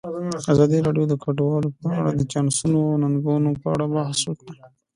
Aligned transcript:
ازادي 0.51 0.77
راډیو 0.87 1.05
د 1.09 1.13
کډوال 1.23 1.65
په 1.79 1.85
اړه 1.97 2.11
د 2.15 2.21
چانسونو 2.31 2.77
او 2.87 2.93
ننګونو 3.03 3.49
په 3.61 3.67
اړه 3.73 3.85
بحث 3.95 4.21
کړی. 4.39 4.57